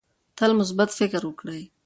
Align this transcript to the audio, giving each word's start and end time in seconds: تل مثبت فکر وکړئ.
تل 0.37 0.51
مثبت 0.59 0.89
فکر 0.99 1.21
وکړئ. 1.25 1.61